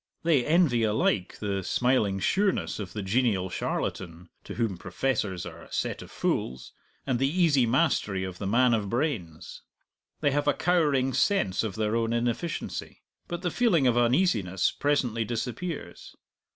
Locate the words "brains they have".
8.89-10.47